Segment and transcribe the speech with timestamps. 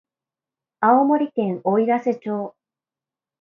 [0.79, 2.55] 青森県おいらせ町